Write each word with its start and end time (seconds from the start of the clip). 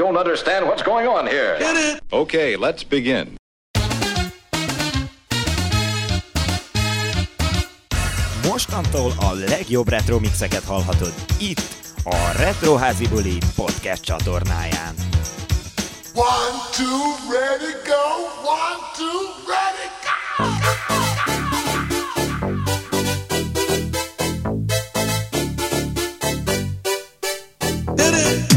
don't 0.00 0.16
understand 0.16 0.66
what's 0.66 0.82
going 0.82 1.06
on 1.06 1.26
here. 1.26 1.56
Hit 1.58 1.76
it! 1.76 2.02
Okay, 2.10 2.56
let's 2.56 2.82
begin. 2.88 3.36
Mostantól 8.48 9.12
a 9.20 9.32
legjobb 9.32 9.88
retro 9.88 10.18
mixeket 10.18 10.64
hallhatod 10.64 11.12
itt, 11.38 11.60
a 12.04 12.16
Retroházi 12.36 13.08
Buli 13.08 13.38
podcast 13.56 14.04
csatornáján. 14.04 14.94
One, 16.14 16.58
two, 16.76 17.14
ready, 17.30 17.72
go. 17.84 18.02
One, 18.44 18.80
two, 18.96 19.20
ready, 19.46 19.86
go. 20.04 20.14
Hit 27.96 28.14
it! 28.14 28.49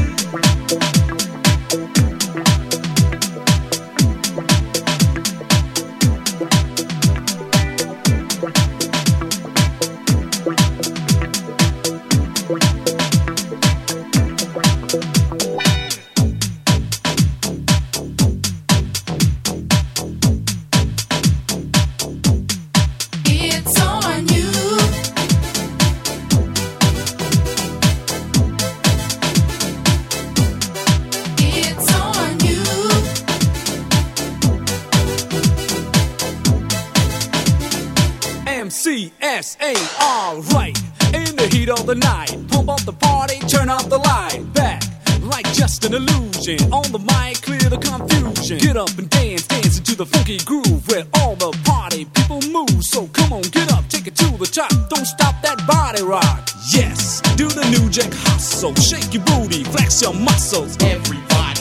MC 38.63 39.11
Sar, 39.41 39.75
alright. 40.01 40.77
In 41.13 41.35
the 41.35 41.49
heat 41.51 41.67
of 41.67 41.85
the 41.85 41.95
night, 41.95 42.31
pump 42.47 42.69
up 42.69 42.81
the 42.85 42.93
party, 42.93 43.39
turn 43.39 43.67
off 43.67 43.89
the 43.89 43.97
light. 43.97 44.39
Back, 44.53 44.81
like 45.21 45.45
just 45.51 45.83
an 45.83 45.93
illusion. 45.93 46.71
On 46.71 46.89
the 46.93 46.99
mic, 46.99 47.41
clear 47.41 47.59
the 47.59 47.77
confusion. 47.77 48.59
Get 48.59 48.77
up 48.77 48.97
and 48.97 49.09
dance, 49.09 49.45
dance 49.47 49.79
into 49.79 49.97
the 49.97 50.05
funky 50.05 50.37
groove 50.45 50.87
where 50.87 51.03
all 51.19 51.35
the 51.35 51.51
party 51.65 52.05
people 52.05 52.39
move. 52.55 52.81
So 52.85 53.07
come 53.07 53.33
on, 53.33 53.41
get 53.51 53.69
up, 53.73 53.83
take 53.89 54.07
it 54.07 54.15
to 54.15 54.31
the 54.37 54.45
top. 54.47 54.71
Don't 54.87 55.07
stop 55.07 55.35
that 55.41 55.59
body 55.67 56.01
rock. 56.01 56.49
Yes, 56.71 57.19
do 57.35 57.49
the 57.49 57.67
new 57.67 57.89
jack 57.89 58.13
hustle. 58.13 58.73
Shake 58.75 59.13
your 59.13 59.25
booty, 59.25 59.65
flex 59.65 60.01
your 60.01 60.13
muscles. 60.13 60.77
Everybody, 60.79 61.27
body. 61.27 61.52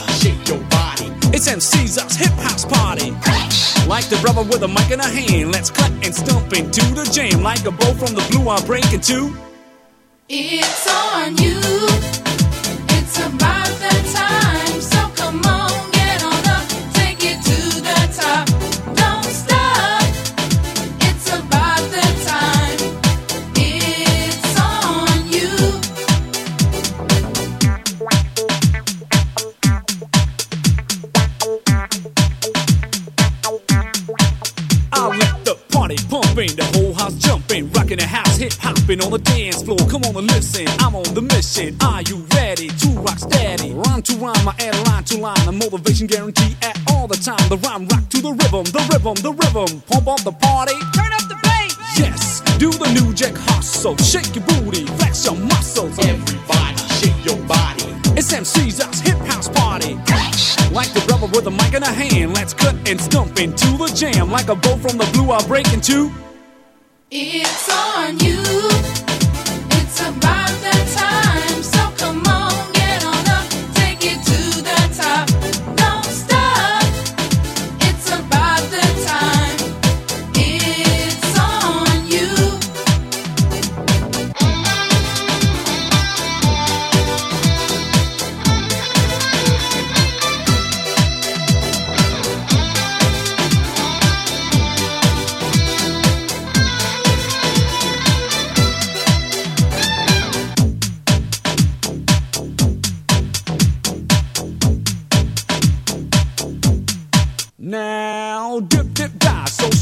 It's 1.45 1.51
MC 1.51 1.87
Sar's 1.87 2.15
hip 2.15 2.31
house 2.39 2.63
party. 2.63 3.11
Like 3.85 4.07
the 4.07 4.17
brother 4.21 4.43
with 4.43 4.63
a 4.63 4.67
mic 4.69 4.91
in 4.91 5.01
a 5.01 5.03
hand, 5.03 5.51
let's 5.51 5.69
cut 5.69 5.91
and 5.91 6.15
stump 6.15 6.53
into 6.53 6.79
the 6.95 7.03
jam. 7.11 7.43
Like 7.43 7.65
a 7.65 7.71
bow 7.71 7.93
from 7.95 8.15
the 8.15 8.25
blue, 8.31 8.47
I'm 8.47 8.65
breaking 8.65 9.01
two. 9.01 9.35
It's 10.29 10.87
on 10.87 11.35
you. 11.35 11.59
It's 12.95 13.19
about 13.19 13.67
that 13.83 13.92
hopping 38.63 39.01
on 39.03 39.11
the 39.11 39.19
dance 39.19 39.61
floor. 39.61 39.77
Come 39.91 40.03
on 40.07 40.15
and 40.15 40.27
listen, 40.31 40.65
I'm 40.79 40.95
on 40.95 41.03
the 41.13 41.21
mission. 41.21 41.75
Are 41.83 42.01
you 42.01 42.23
ready 42.33 42.69
to 42.69 42.87
rock 43.03 43.19
steady? 43.19 43.73
Rhyme 43.73 44.01
to 44.01 44.13
rhyme, 44.15 44.47
I 44.47 44.55
add 44.59 44.87
line 44.87 45.03
to 45.11 45.17
line, 45.19 45.47
a 45.47 45.51
motivation 45.51 46.07
guarantee 46.07 46.55
at 46.63 46.79
all 46.91 47.07
the 47.07 47.19
time. 47.19 47.43
The 47.49 47.57
rhyme 47.57 47.85
rock 47.91 48.07
to 48.09 48.21
the 48.21 48.31
rhythm, 48.31 48.63
the 48.71 48.81
rhythm, 48.91 49.15
the 49.19 49.33
rhythm. 49.35 49.81
Pump 49.91 50.07
up 50.07 50.21
the 50.23 50.31
party, 50.31 50.79
turn 50.95 51.11
up 51.11 51.27
the 51.27 51.37
bass. 51.43 51.75
Yes, 51.99 52.41
do 52.57 52.71
the 52.71 52.89
new 52.95 53.13
jack 53.13 53.35
hustle, 53.35 53.97
shake 53.97 54.33
your 54.33 54.45
booty, 54.47 54.85
flex 54.97 55.25
your 55.25 55.35
muscles. 55.35 55.99
Everybody, 55.99 56.77
shake 57.03 57.19
your 57.27 57.37
body. 57.45 57.83
It's 58.15 58.31
MC 58.31 58.71
Sar's 58.71 59.01
hip 59.01 59.19
house 59.27 59.49
party. 59.49 59.95
Like 60.71 60.91
the 60.93 61.03
brother 61.05 61.27
with 61.27 61.45
a 61.45 61.51
mic 61.51 61.73
in 61.75 61.83
a 61.83 61.91
hand, 61.91 62.33
let's 62.33 62.53
cut 62.53 62.75
and 62.89 62.99
stump 62.99 63.37
into 63.37 63.77
the 63.77 63.91
jam. 63.93 64.31
Like 64.31 64.49
a 64.49 64.55
bow 64.55 64.77
from 64.77 64.97
the 64.97 65.05
blue, 65.13 65.29
I'll 65.29 65.47
break 65.47 65.71
into. 65.71 66.11
It's 67.15 67.69
on 67.69 68.17
you. 68.21 68.41
It's 69.69 70.01
about 70.01 70.42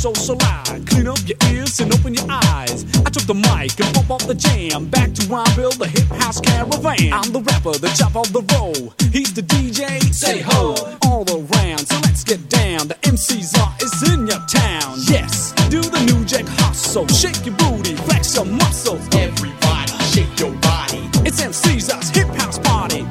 die, 0.02 0.14
so, 0.14 0.14
so. 0.14 0.42
Clean 0.86 1.08
up 1.08 1.20
your 1.26 1.38
ears 1.52 1.80
and 1.80 1.94
open 1.94 2.14
your 2.14 2.26
eyes. 2.30 2.86
I 3.06 3.10
took 3.10 3.24
the 3.24 3.34
mic 3.34 3.80
and 3.80 3.94
pump 3.94 4.10
up 4.12 4.22
the 4.22 4.34
jam. 4.34 4.88
Back 4.88 5.14
to 5.14 5.28
Rhyme 5.28 5.56
Bill, 5.56 5.72
the 5.72 5.88
hip 5.88 6.08
house 6.22 6.40
caravan. 6.40 7.14
I'm 7.14 7.32
the 7.32 7.42
rapper, 7.42 7.74
the 7.78 7.90
chop 7.98 8.16
of 8.16 8.32
the 8.34 8.42
roll. 8.56 8.94
He's 9.12 9.34
the 9.34 9.42
DJ, 9.42 10.02
say 10.14 10.42
ho. 10.42 10.76
All 11.06 11.26
around, 11.30 11.86
so 11.88 11.96
let's 12.04 12.24
get 12.24 12.50
down. 12.50 12.88
The 12.88 12.98
MC's 13.04 13.54
are 13.60 13.74
is 13.82 14.14
in 14.14 14.28
your 14.28 14.42
town. 14.48 14.98
Yes, 15.08 15.54
do 15.70 15.82
the 15.82 16.02
new 16.06 16.26
jack 16.26 16.46
hustle. 16.60 17.08
Shake 17.08 17.46
your 17.46 17.56
booty, 17.56 17.96
flex 17.96 18.36
your 18.36 18.46
muscles. 18.46 19.08
Everybody, 19.14 19.94
shake 20.14 20.40
your 20.40 20.54
body. 20.62 21.02
It's 21.26 21.42
MC 21.42 21.80
Sar's 21.80 22.10
hip 22.10 22.28
house 22.40 22.60
party. 22.60 23.04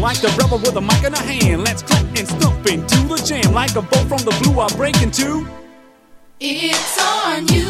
Like 0.00 0.20
the 0.20 0.28
rebel 0.38 0.58
with 0.58 0.76
a 0.76 0.80
mic 0.80 1.02
in 1.04 1.14
a 1.14 1.18
hand, 1.18 1.64
let's 1.64 1.82
clap 1.82 2.04
and 2.16 2.28
stomp 2.28 2.66
into 2.66 2.98
the 3.08 3.16
jam. 3.24 3.52
Like 3.52 3.76
a 3.76 3.82
bow 3.82 4.04
from 4.04 4.22
the 4.24 4.36
blue, 4.42 4.60
I'll 4.60 4.76
break 4.76 5.00
into. 5.02 5.63
It's 6.40 6.98
on 7.00 7.46
you. 7.46 7.68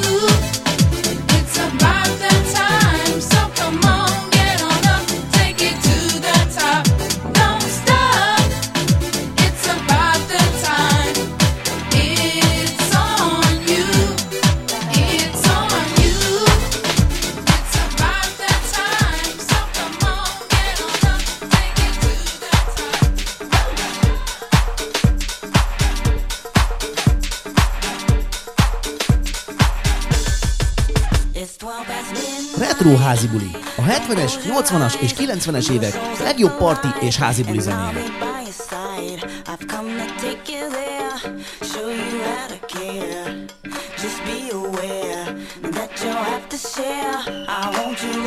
It's 1.36 1.56
about 1.58 2.06
that 2.18 2.52
time. 2.54 2.83
Retro 32.84 33.02
házibuli. 33.02 33.50
A 33.76 33.82
70-es, 33.82 34.32
80-as 34.48 34.94
és 35.00 35.12
90-es 35.14 35.70
évek 35.70 35.94
legjobb 36.18 36.58
parti 36.58 36.88
és 37.00 37.16
házibuli 37.16 37.60
zenéje. 37.60 37.92
Just 44.02 44.22
be 44.24 44.50
aware 44.52 45.24
that 45.70 45.90
you'll 46.02 46.24
have 46.32 46.46
to 46.48 46.56
share. 46.56 47.18
I 47.48 47.70
want 47.76 48.02
you 48.02 48.23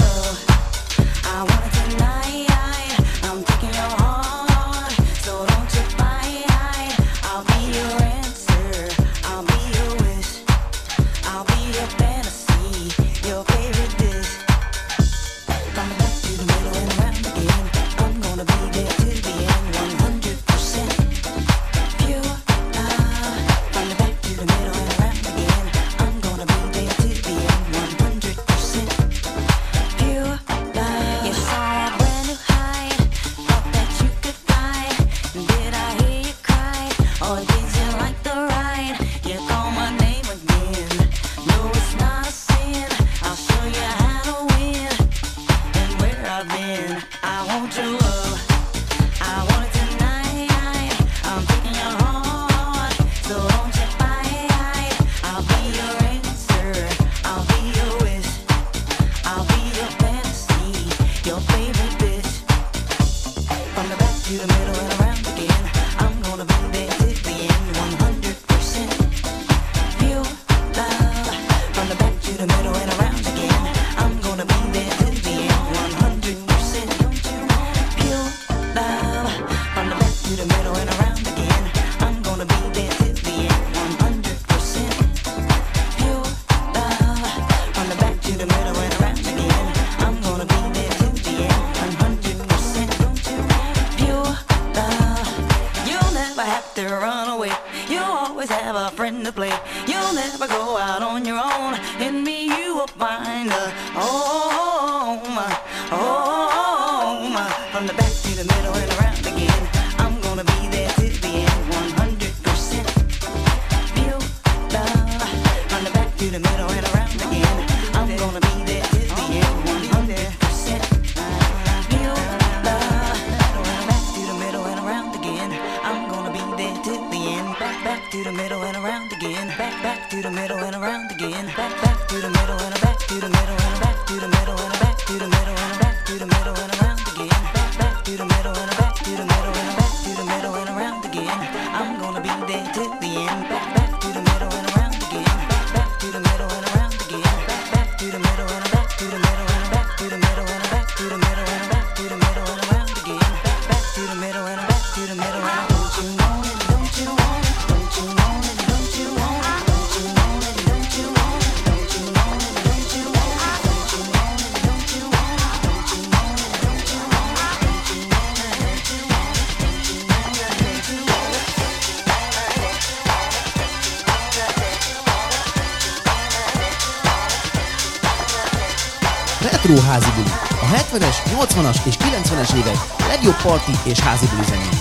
parti 183.48 183.90
és 183.90 184.00
házi 184.00 184.26
buli 184.28 184.77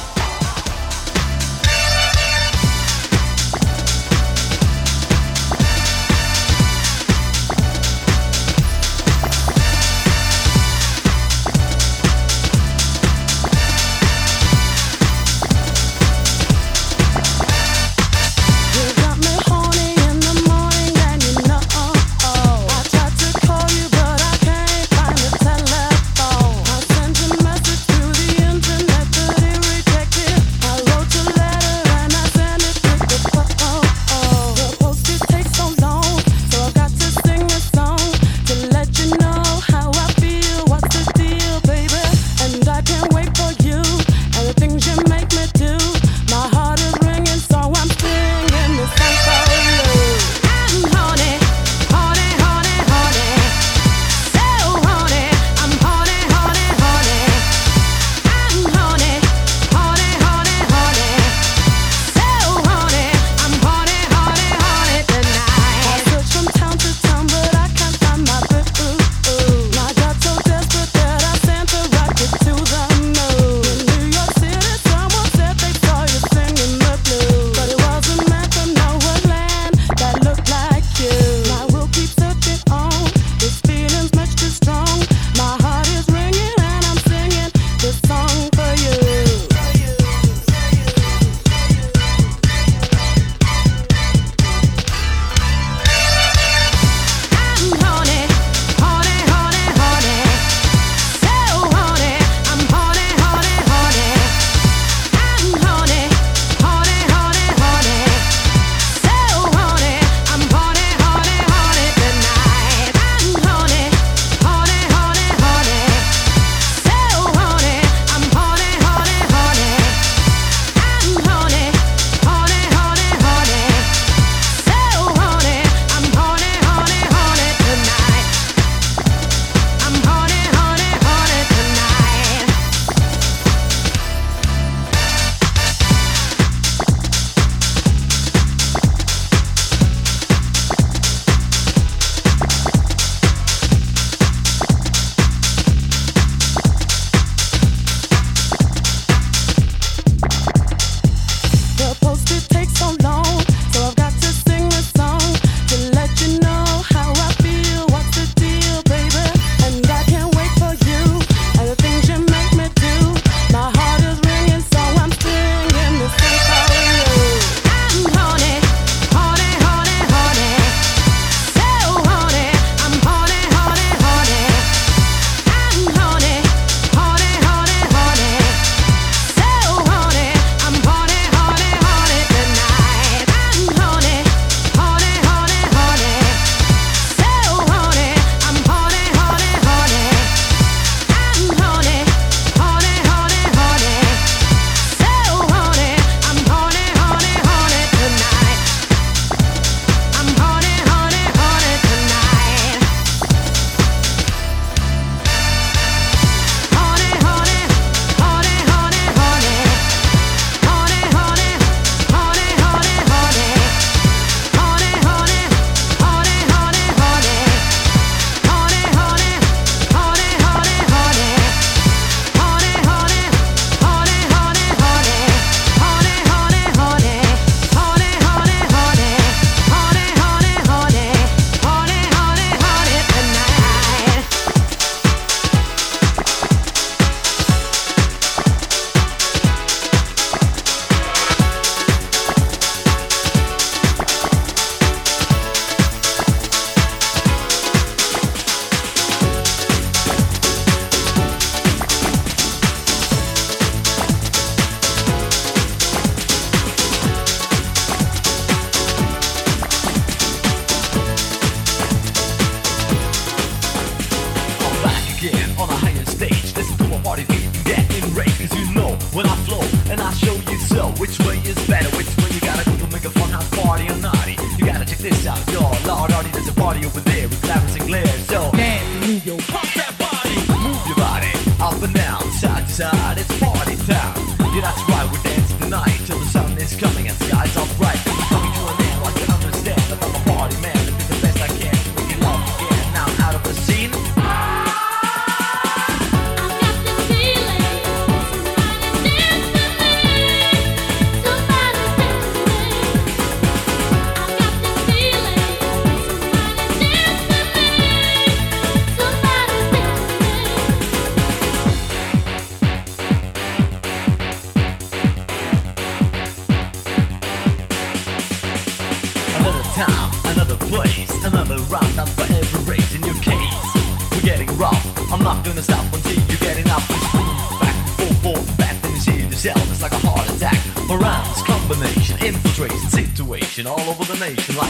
situation 334.18 334.65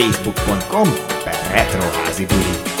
www.facebook.com 0.00 0.88
per 1.24 1.36
retroházibuli 1.52 2.79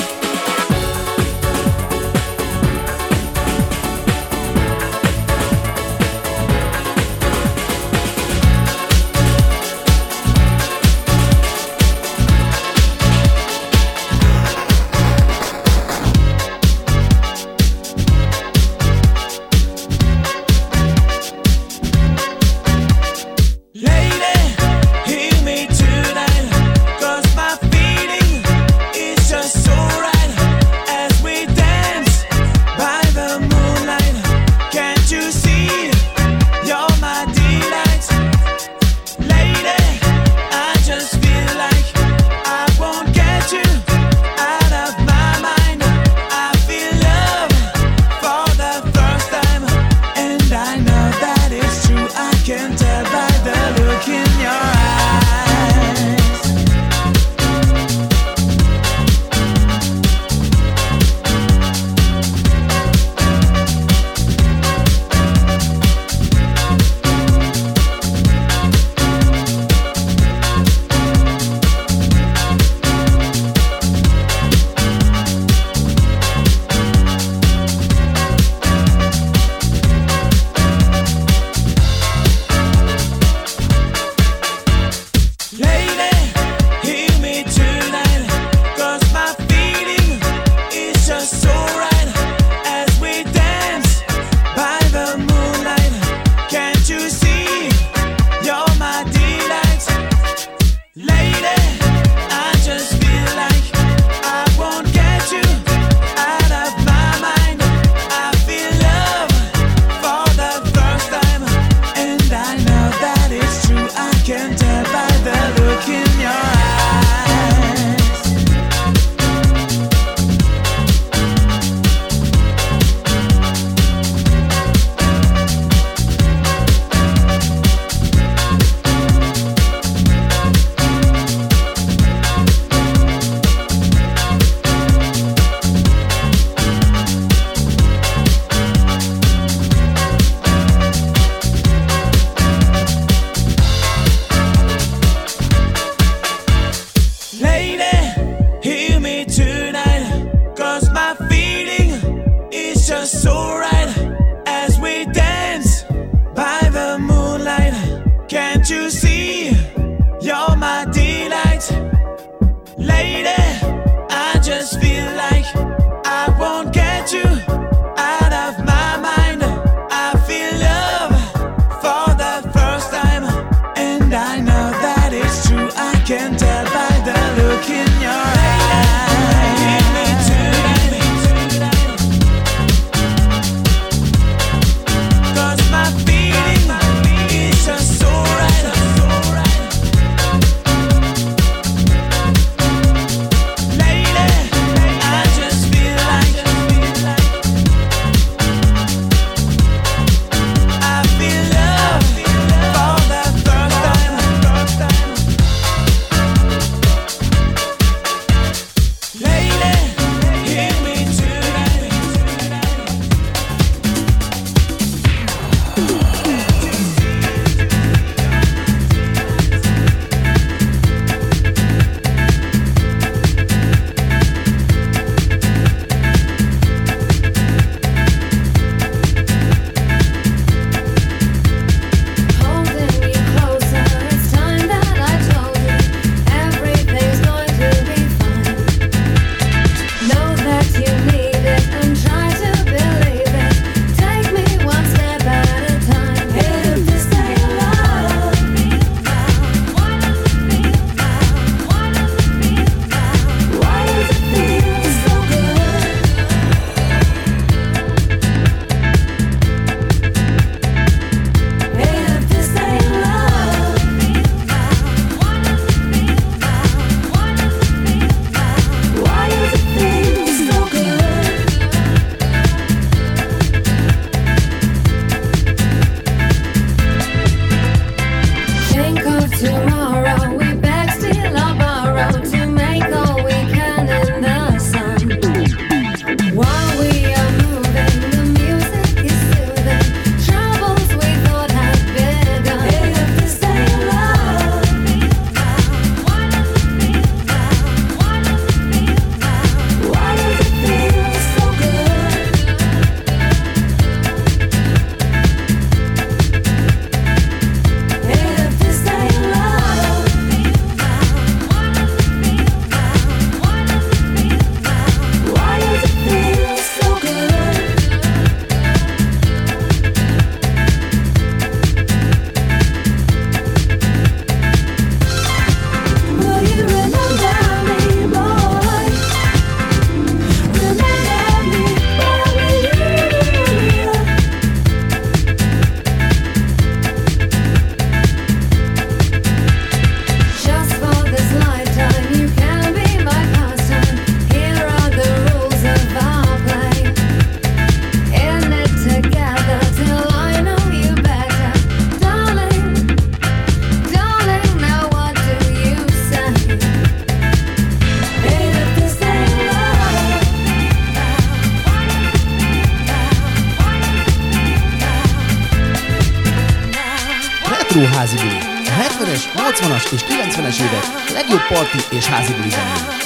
házi 368.00 368.16
buli. 368.16 368.38
A 368.66 368.72
70-es, 368.82 369.22
80-as 369.34 369.92
és 369.92 370.02
90-es 370.02 370.58
évek 370.60 371.12
legjobb 371.12 371.46
parti 371.48 371.96
és 371.96 372.06
házi 372.06 372.32
buli 372.32 372.50
zenéje. 372.50 372.99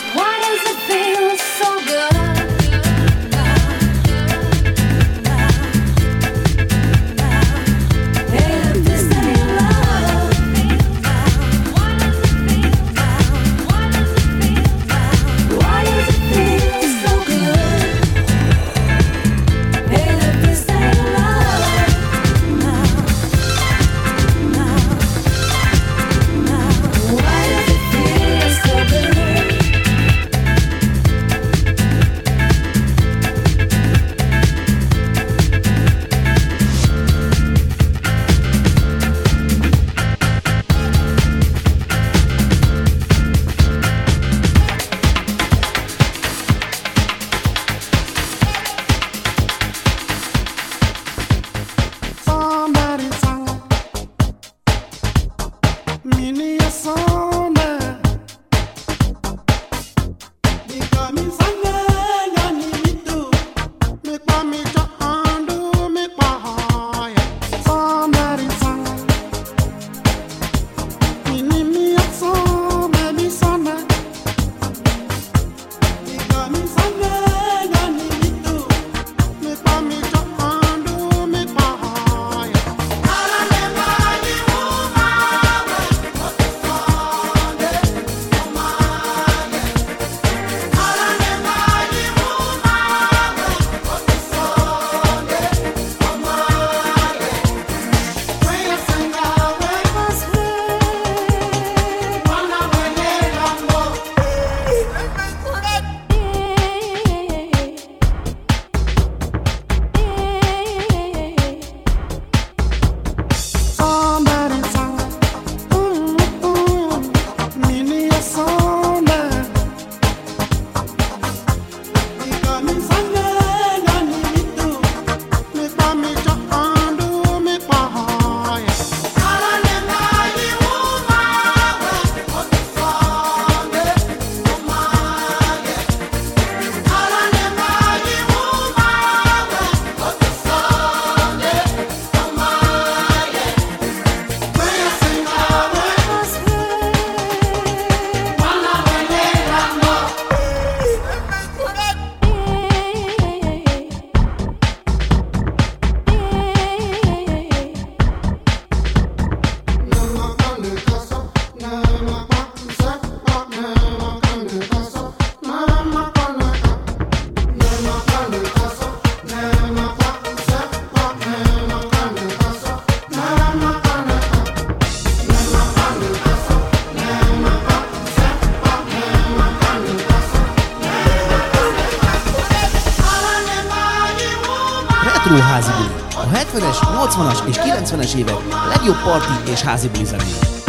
Hátrújházi 185.24 185.70
buli. 185.70 186.02
A 186.16 186.36
70-es, 186.36 186.78
80-as 186.80 187.38
és 187.48 187.56
90-es 187.56 188.14
évek 188.14 188.36
legjobb 188.68 189.02
parti 189.02 189.50
és 189.50 189.60
házi 189.60 189.90
zenéje. 190.02 190.63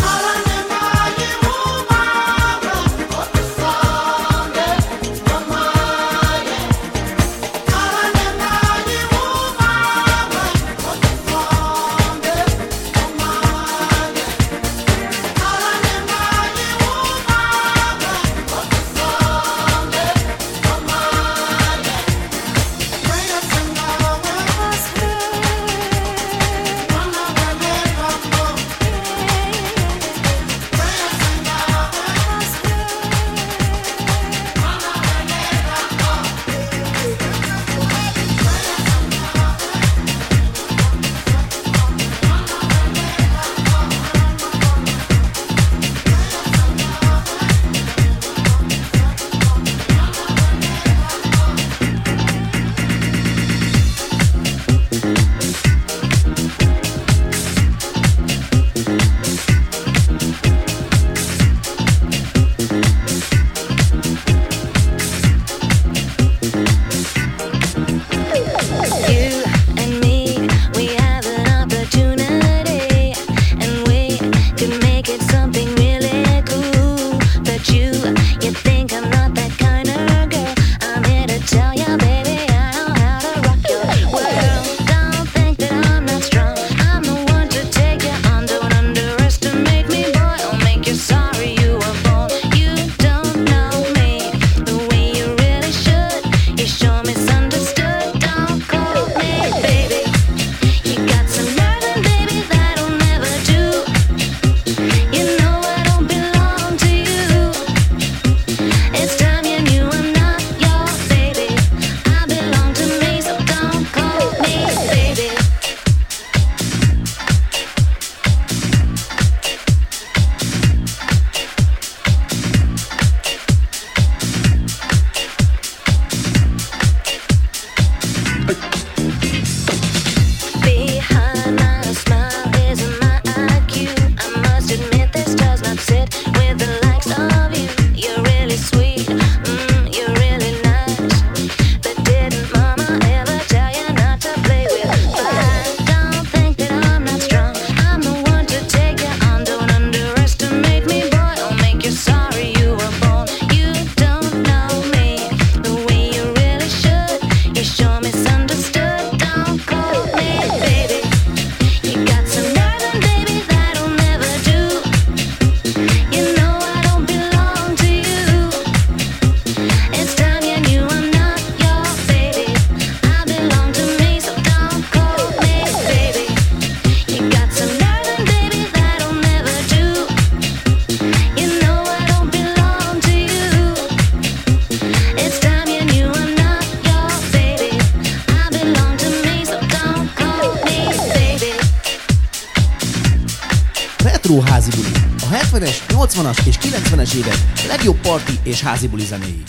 Shaz 198.56 198.84
e 198.84 198.88
Buliza 198.88 199.18
May. 199.18 199.45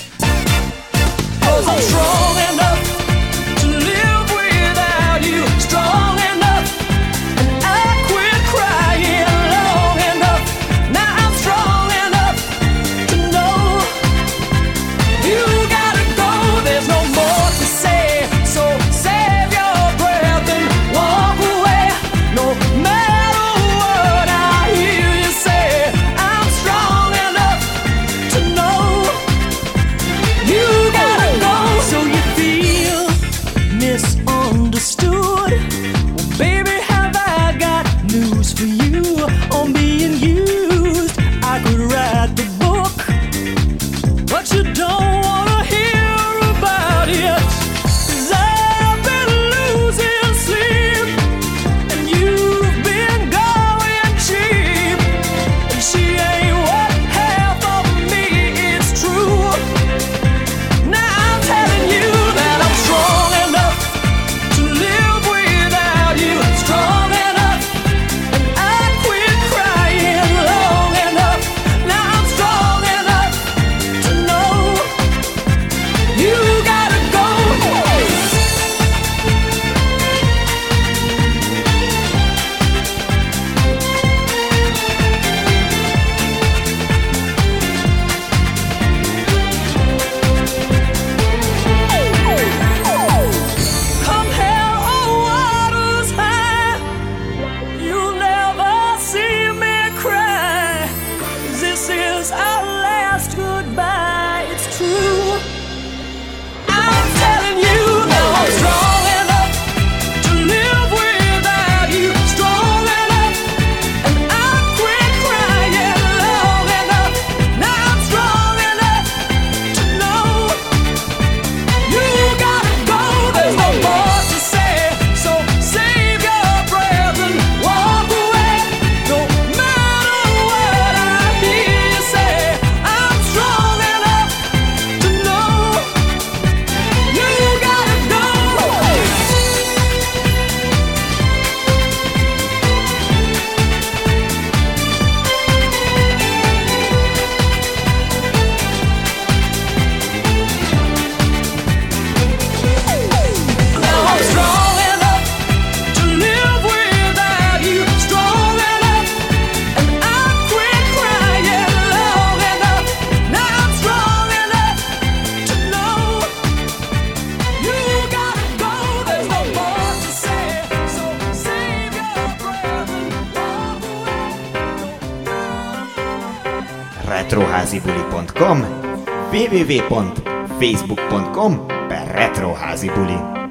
www.facebook.com 179.56 181.66
per 181.88 182.06
retroházibuli. 182.06 183.16
buli. 183.16 183.45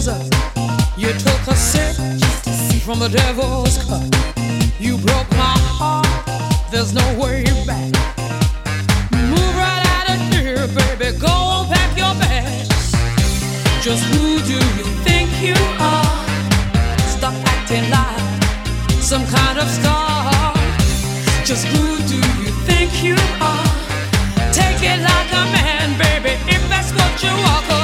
scissors. 0.00 0.30
You 0.96 1.12
took 1.12 1.42
a 1.48 1.56
sip 1.56 1.94
from 2.84 2.98
the 2.98 3.08
devil's 3.08 3.76
cup. 3.84 4.02
You 4.78 4.96
broke 4.98 5.30
my 5.32 5.56
heart. 5.78 6.06
There's 6.70 6.92
no 6.92 7.06
way 7.18 7.44
back. 7.66 7.92
Move 9.12 9.54
right 9.56 9.84
out 9.96 10.06
of 10.14 10.20
here, 10.32 10.66
baby. 10.68 11.18
Go 11.18 11.28
on, 11.28 11.66
pack 11.68 11.96
your 11.96 12.14
bags. 12.18 12.92
Just 13.82 14.04
who 14.12 14.40
do 14.50 14.58
you 14.78 14.86
think 15.04 15.28
you 15.42 15.56
are? 15.78 16.16
Stop 17.16 17.34
acting 17.54 17.88
like 17.90 18.42
some 19.02 19.26
kind 19.26 19.58
of 19.58 19.68
star. 19.68 20.54
Just 21.44 21.66
who 21.66 21.86
do 22.08 22.20
you 22.42 22.50
think 22.68 23.02
you 23.02 23.16
are? 23.40 23.70
Take 24.52 24.80
it 24.82 25.00
like 25.10 25.30
a 25.42 25.44
man, 25.56 25.88
baby. 25.98 26.32
If 26.48 26.62
that's 26.68 26.92
what 26.92 27.22
you 27.22 27.30
are. 27.30 27.79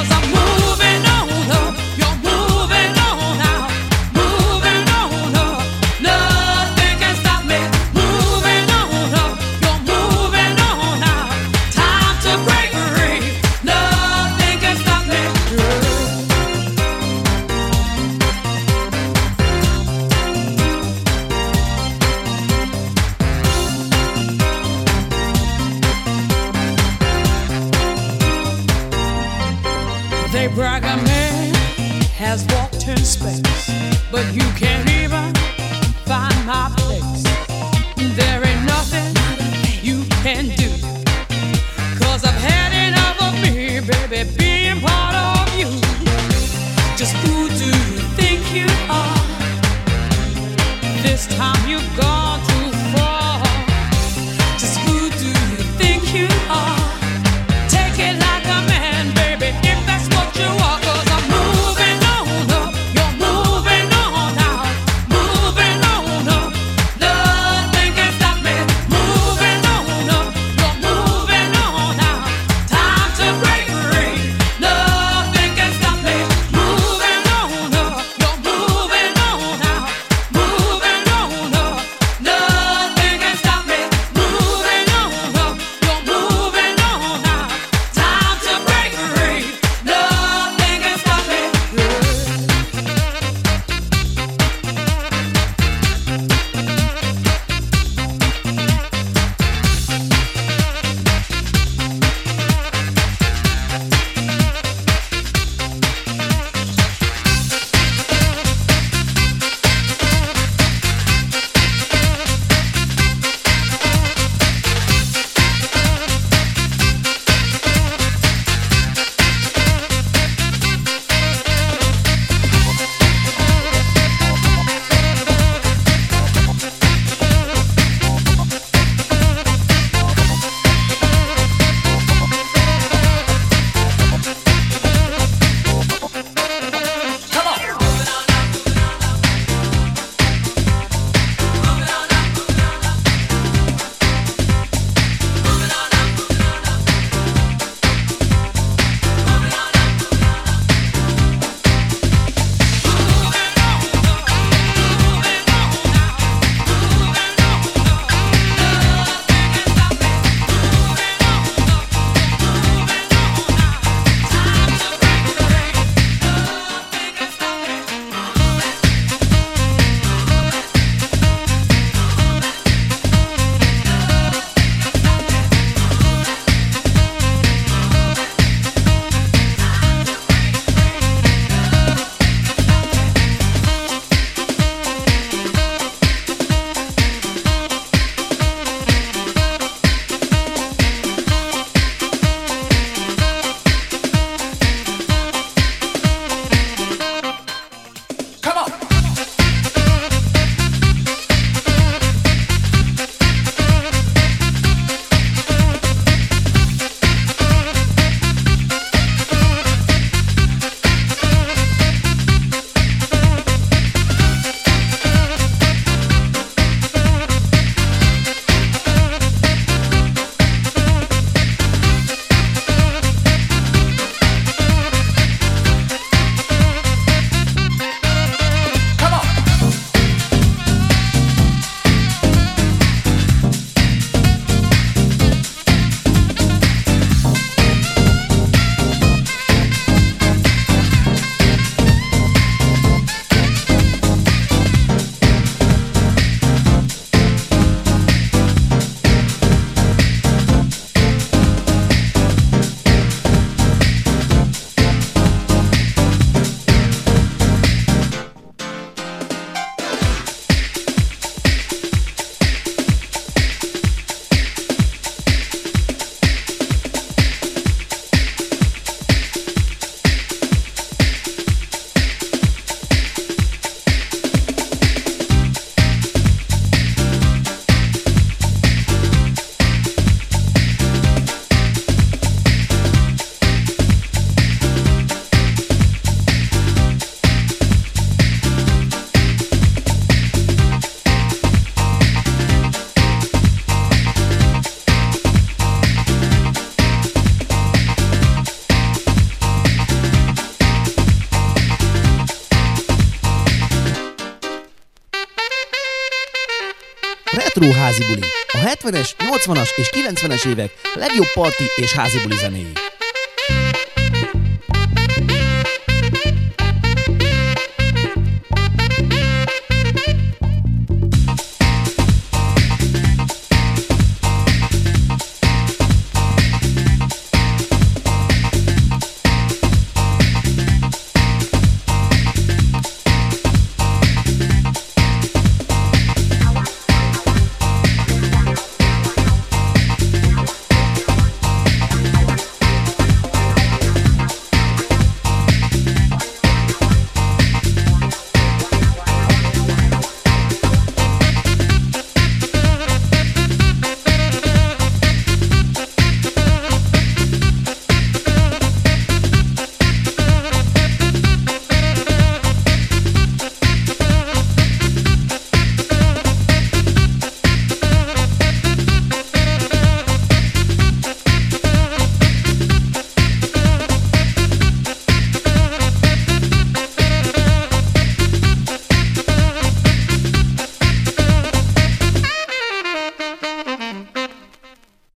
70-es, 308.81 309.15
80-as 309.17 309.69
és 309.75 309.89
90-es 309.91 310.45
évek 310.45 310.71
legjobb 310.93 311.31
parti 311.33 311.63
és 311.75 311.93
házi 311.93 312.19
buli 312.19 312.35
zenéi. 312.35 312.71